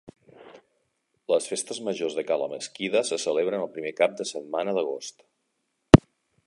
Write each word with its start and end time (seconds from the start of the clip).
Les 1.33 1.49
festes 1.51 1.81
majors 1.89 2.15
de 2.19 2.23
Cala 2.31 2.47
Mesquida 2.55 3.05
se 3.11 3.21
celebren 3.27 3.67
el 3.67 3.71
primer 3.77 3.93
cap 4.01 4.19
de 4.23 4.29
setmana 4.33 4.75
d'agost. 4.79 5.25